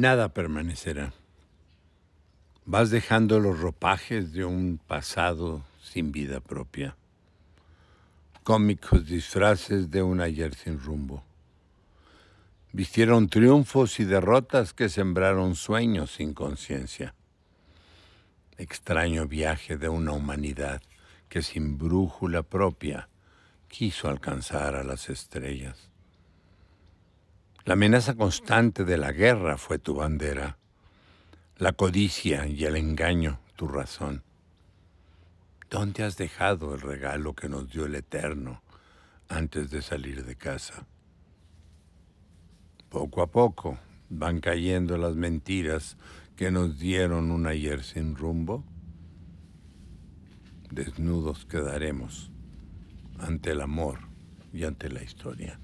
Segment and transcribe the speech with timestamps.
[0.00, 1.12] Nada permanecerá.
[2.64, 6.96] Vas dejando los ropajes de un pasado sin vida propia.
[8.42, 11.22] Cómicos disfraces de un ayer sin rumbo.
[12.72, 17.14] Vistieron triunfos y derrotas que sembraron sueños sin conciencia.
[18.56, 20.80] Extraño viaje de una humanidad
[21.28, 23.10] que sin brújula propia
[23.68, 25.90] quiso alcanzar a las estrellas.
[27.64, 30.58] La amenaza constante de la guerra fue tu bandera,
[31.58, 34.22] la codicia y el engaño tu razón.
[35.68, 38.62] ¿Dónde has dejado el regalo que nos dio el Eterno
[39.28, 40.86] antes de salir de casa?
[42.88, 45.96] Poco a poco van cayendo las mentiras
[46.36, 48.64] que nos dieron un ayer sin rumbo.
[50.70, 52.32] Desnudos quedaremos
[53.18, 53.98] ante el amor
[54.52, 55.60] y ante la historia.